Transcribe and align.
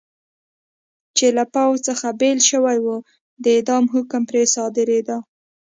چې 1.17 1.27
له 1.37 1.43
پوځ 1.53 1.77
څخه 1.87 2.07
بېل 2.21 2.39
شوي 2.49 2.77
و، 2.81 2.87
د 3.43 3.45
اعدام 3.55 3.85
حکم 3.93 4.21
پرې 4.29 4.43
صادرېده. 4.55 5.17